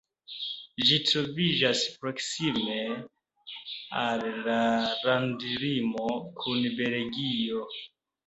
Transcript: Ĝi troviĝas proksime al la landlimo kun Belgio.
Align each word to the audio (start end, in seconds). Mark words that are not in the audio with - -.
Ĝi 0.91 0.95
troviĝas 1.09 1.81
proksime 1.97 2.77
al 4.05 4.25
la 4.47 4.57
landlimo 5.09 6.07
kun 6.41 6.65
Belgio. 6.81 7.63